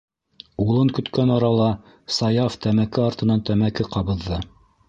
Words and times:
Улын 0.63 0.89
көткән 0.99 1.33
арала 1.35 1.69
Саяф 2.17 2.57
тәмәке 2.67 3.07
артынан 3.07 3.47
тәмәке 3.51 3.91
ҡабыҙҙы. 3.97 4.43